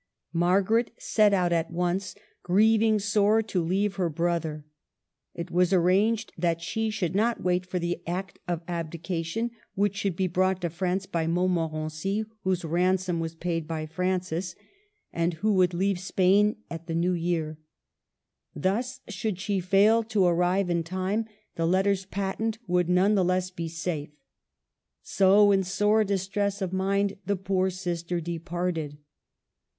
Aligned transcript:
Margaret 0.33 0.89
set 0.97 1.31
out 1.31 1.53
at 1.53 1.69
once, 1.69 2.15
grieving 2.41 2.97
sore 2.97 3.43
to 3.43 3.61
leave 3.61 3.97
her 3.97 4.09
brother. 4.09 4.65
It 5.35 5.51
was 5.51 5.71
arranged 5.71 6.33
that 6.39 6.59
she 6.59 6.89
should 6.89 7.13
not 7.13 7.43
wait 7.43 7.67
for 7.67 7.77
the 7.77 8.01
Act 8.07 8.39
of 8.47 8.63
Abdication, 8.67 9.51
which 9.75 9.95
should 9.95 10.15
be 10.15 10.25
brought 10.25 10.59
to 10.61 10.71
France 10.71 11.05
by 11.05 11.27
Mont 11.27 11.51
morency, 11.71 12.25
whose 12.43 12.65
ransom 12.65 13.19
was 13.19 13.35
paid 13.35 13.67
by 13.67 13.85
Francis, 13.85 14.55
and 15.13 15.35
who 15.35 15.53
would 15.53 15.71
leave 15.75 15.99
Spain 15.99 16.55
at 16.67 16.87
the 16.87 16.95
new 16.95 17.13
year. 17.13 17.59
Thus, 18.55 19.01
should 19.07 19.37
she 19.37 19.59
fail 19.59 20.01
to 20.05 20.25
arrive 20.25 20.71
in 20.71 20.81
time, 20.81 21.25
the 21.57 21.67
letters 21.67 22.05
patent 22.05 22.57
would 22.65 22.89
none 22.89 23.13
the 23.13 23.23
less 23.23 23.51
be 23.51 23.67
safe. 23.69 24.09
So 25.03 25.51
in 25.51 25.61
sore 25.63 26.03
distress 26.03 26.59
of 26.59 26.73
mind 26.73 27.17
the 27.27 27.35
poor 27.35 27.69
sister 27.69 28.19
departed. 28.19 28.97